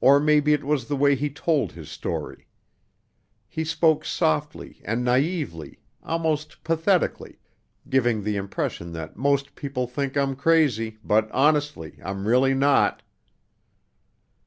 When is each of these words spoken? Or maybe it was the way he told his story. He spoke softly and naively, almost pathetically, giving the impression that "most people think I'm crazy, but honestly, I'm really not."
Or 0.00 0.18
maybe 0.18 0.54
it 0.54 0.64
was 0.64 0.88
the 0.88 0.96
way 0.96 1.14
he 1.14 1.28
told 1.28 1.72
his 1.72 1.90
story. 1.90 2.46
He 3.50 3.64
spoke 3.64 4.02
softly 4.02 4.80
and 4.82 5.04
naively, 5.04 5.78
almost 6.02 6.64
pathetically, 6.64 7.38
giving 7.86 8.22
the 8.24 8.36
impression 8.36 8.92
that 8.94 9.18
"most 9.18 9.54
people 9.54 9.86
think 9.86 10.16
I'm 10.16 10.36
crazy, 10.36 10.96
but 11.04 11.30
honestly, 11.32 11.98
I'm 12.02 12.26
really 12.26 12.54
not." 12.54 13.02